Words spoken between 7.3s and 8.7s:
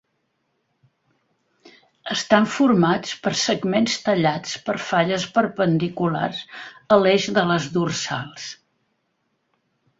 de les dorsals.